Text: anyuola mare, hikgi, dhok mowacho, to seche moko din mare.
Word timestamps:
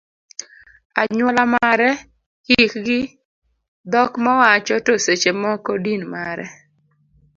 anyuola 1.01 1.43
mare, 1.55 1.89
hikgi, 2.47 2.99
dhok 3.91 4.11
mowacho, 4.23 4.75
to 4.85 4.93
seche 5.05 5.31
moko 5.41 5.71
din 5.85 6.01
mare. 6.13 6.45